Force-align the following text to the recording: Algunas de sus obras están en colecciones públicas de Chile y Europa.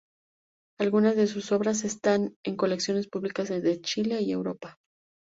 Algunas 0.79 1.15
de 1.15 1.27
sus 1.27 1.51
obras 1.51 1.83
están 1.83 2.35
en 2.43 2.55
colecciones 2.55 3.07
públicas 3.07 3.49
de 3.49 3.81
Chile 3.81 4.19
y 4.23 4.31
Europa. 4.31 4.79